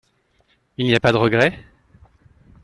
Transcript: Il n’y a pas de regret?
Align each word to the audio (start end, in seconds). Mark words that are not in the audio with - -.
Il 0.79 0.85
n’y 0.87 0.95
a 0.95 0.99
pas 0.99 1.11
de 1.11 1.17
regret? 1.17 1.59